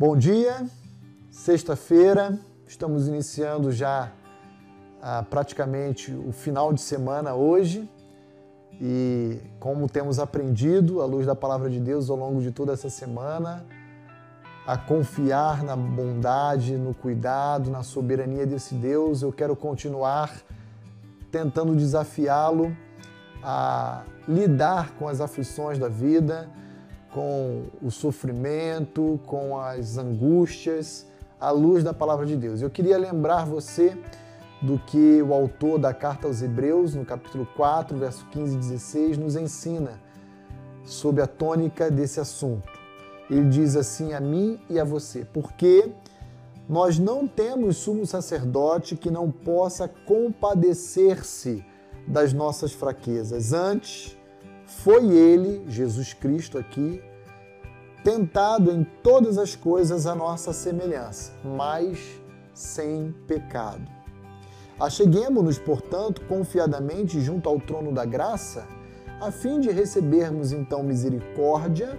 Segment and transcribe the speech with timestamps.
[0.00, 0.66] Bom dia,
[1.30, 4.10] sexta-feira, estamos iniciando já
[5.02, 7.86] ah, praticamente o final de semana hoje.
[8.80, 12.88] E como temos aprendido à luz da palavra de Deus ao longo de toda essa
[12.88, 13.66] semana,
[14.66, 20.32] a confiar na bondade, no cuidado, na soberania desse Deus, eu quero continuar
[21.30, 22.74] tentando desafiá-lo
[23.42, 26.48] a lidar com as aflições da vida,
[27.12, 31.06] com o sofrimento, com as angústias,
[31.40, 32.60] à luz da palavra de Deus.
[32.60, 33.96] Eu queria lembrar você
[34.62, 39.18] do que o autor da carta aos Hebreus, no capítulo 4, verso 15 e 16,
[39.18, 40.00] nos ensina
[40.84, 42.68] sobre a tônica desse assunto.
[43.30, 45.90] Ele diz assim a mim e a você: porque
[46.68, 51.64] nós não temos sumo sacerdote que não possa compadecer-se
[52.06, 53.52] das nossas fraquezas.
[53.52, 54.16] Antes,
[54.78, 57.02] foi ele, Jesus Cristo aqui,
[58.04, 61.98] tentado em todas as coisas a nossa semelhança, mas
[62.54, 63.82] sem pecado.
[64.78, 68.66] Acheguemos-nos, portanto, confiadamente junto ao trono da graça,
[69.20, 71.98] a fim de recebermos então misericórdia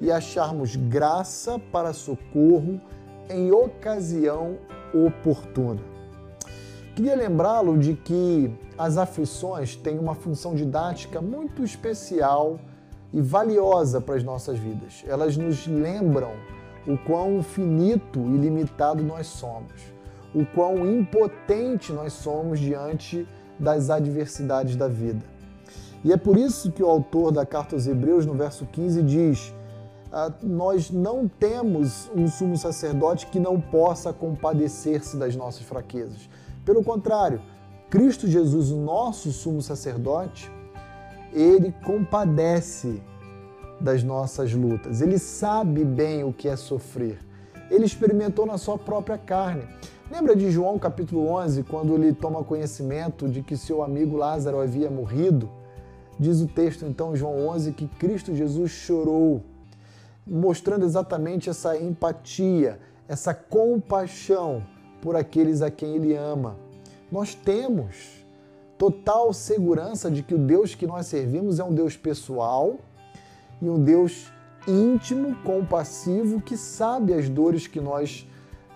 [0.00, 2.80] e acharmos graça para socorro
[3.28, 4.58] em ocasião
[4.94, 5.80] oportuna.
[6.94, 8.52] Queria lembrá-lo de que
[8.82, 12.58] as aflições têm uma função didática muito especial
[13.12, 15.04] e valiosa para as nossas vidas.
[15.06, 16.32] Elas nos lembram
[16.84, 19.72] o quão finito e limitado nós somos,
[20.34, 23.24] o quão impotente nós somos diante
[23.56, 25.24] das adversidades da vida.
[26.02, 29.54] E é por isso que o autor da carta aos Hebreus, no verso 15, diz:
[30.10, 36.28] ah, Nós não temos um sumo sacerdote que não possa compadecer-se das nossas fraquezas
[36.64, 37.40] pelo contrário,
[37.92, 40.50] Cristo Jesus, nosso sumo sacerdote,
[41.30, 43.02] ele compadece
[43.78, 45.02] das nossas lutas.
[45.02, 47.18] Ele sabe bem o que é sofrer.
[47.70, 49.64] Ele experimentou na sua própria carne.
[50.10, 54.90] Lembra de João capítulo 11, quando ele toma conhecimento de que seu amigo Lázaro havia
[54.90, 55.50] morrido?
[56.18, 59.42] Diz o texto então, João 11, que Cristo Jesus chorou,
[60.26, 64.66] mostrando exatamente essa empatia, essa compaixão
[65.02, 66.61] por aqueles a quem Ele ama.
[67.12, 68.24] Nós temos
[68.78, 72.78] total segurança de que o Deus que nós servimos é um Deus pessoal
[73.60, 74.32] e um Deus
[74.66, 78.26] íntimo, compassivo, que sabe as dores que nós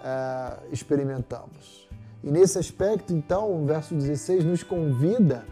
[0.04, 1.88] é, experimentamos.
[2.22, 5.46] E nesse aspecto, então, o verso 16 nos convida,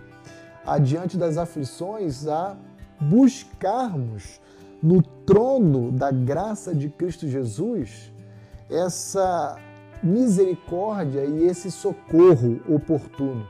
[0.67, 2.55] adiante das aflições, a
[3.01, 4.39] buscarmos
[4.83, 8.13] no trono da graça de Cristo Jesus
[8.69, 9.59] essa
[10.05, 13.49] misericórdia e esse socorro oportuno,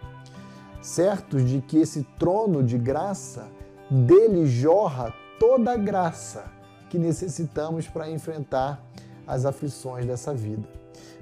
[0.81, 3.49] certos de que esse trono de graça
[3.91, 6.45] dele jorra toda a graça
[6.89, 8.81] que necessitamos para enfrentar
[9.27, 10.69] as aflições dessa vida.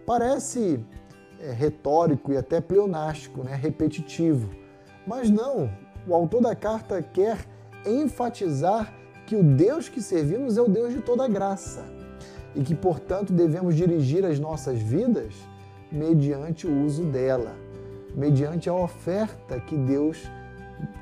[0.05, 0.85] Parece
[1.41, 3.55] é, retórico e até pleonástico, né?
[3.55, 4.51] repetitivo,
[5.07, 5.71] mas não.
[6.07, 7.39] O autor da carta quer
[7.87, 8.93] enfatizar
[9.27, 12.02] que o Deus que servimos é o Deus de toda graça
[12.55, 15.35] e que, portanto, devemos dirigir as nossas vidas
[15.91, 17.55] mediante o uso dela,
[18.15, 20.19] mediante a oferta que Deus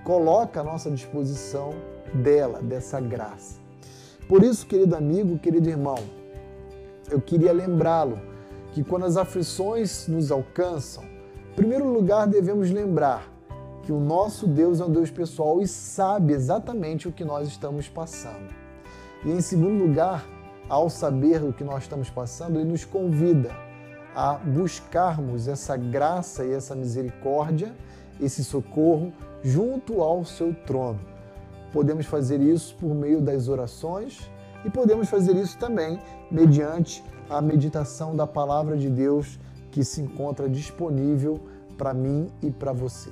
[0.04, 1.72] coloca à nossa disposição
[2.14, 3.58] dela, dessa graça.
[4.28, 5.98] Por isso, querido amigo, querido irmão,
[7.10, 8.18] eu queria lembrá-lo
[8.72, 13.28] que quando as aflições nos alcançam, em primeiro lugar devemos lembrar
[13.82, 17.88] que o nosso Deus é um Deus pessoal e sabe exatamente o que nós estamos
[17.88, 18.54] passando.
[19.24, 20.24] E em segundo lugar,
[20.70, 23.50] ao saber o que nós estamos passando, ele nos convida
[24.14, 27.74] a buscarmos essa graça e essa misericórdia,
[28.20, 31.00] esse socorro junto ao seu trono.
[31.72, 34.30] Podemos fazer isso por meio das orações
[34.64, 35.98] e podemos fazer isso também
[36.30, 39.40] mediante a meditação da palavra de Deus
[39.72, 41.40] que se encontra disponível
[41.76, 43.10] para mim e para você.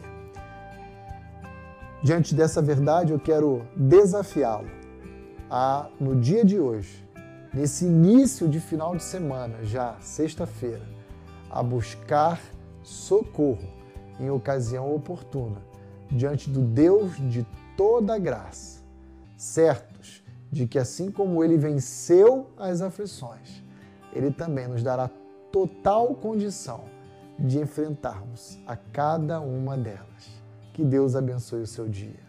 [2.04, 4.68] Diante dessa verdade, eu quero desafiá-lo
[5.50, 7.07] a, no dia de hoje,
[7.52, 10.86] nesse início de final de semana, já sexta-feira,
[11.50, 12.40] a buscar
[12.82, 13.68] socorro
[14.20, 15.62] em ocasião oportuna
[16.10, 17.46] diante do Deus de
[17.76, 18.82] toda graça,
[19.36, 23.62] certos de que assim como ele venceu as aflições,
[24.12, 25.10] ele também nos dará
[25.52, 26.84] total condição
[27.38, 30.42] de enfrentarmos a cada uma delas.
[30.72, 32.27] Que Deus abençoe o seu dia.